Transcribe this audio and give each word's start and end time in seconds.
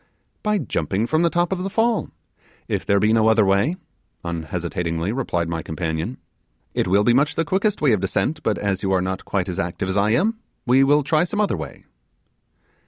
'By 0.41 0.57
jumping 0.57 1.05
from 1.05 1.21
the 1.21 1.29
top 1.29 1.51
of 1.51 1.61
the 1.61 1.69
fall, 1.69 2.09
if 2.67 2.87
there 2.87 2.99
be 2.99 3.13
no 3.13 3.27
other 3.27 3.45
way,' 3.45 3.75
unhesitatingly 4.23 5.11
replied 5.11 5.47
my 5.47 5.61
companion: 5.61 6.17
'it 6.73 6.87
will 6.87 7.03
be 7.03 7.13
much 7.13 7.35
the 7.35 7.45
quickest 7.45 7.83
way 7.83 7.91
of 7.91 7.99
descent; 7.99 8.41
but 8.41 8.57
as 8.57 8.81
you 8.81 8.91
are 8.93 9.01
not 9.03 9.25
quite 9.25 9.47
as 9.47 9.59
active 9.59 9.87
as 9.89 9.97
I 9.97 10.09
am, 10.09 10.39
we 10.65 10.83
will 10.83 11.03
try 11.03 11.23
some 11.23 11.39
other 11.39 11.55
way. 11.55 11.85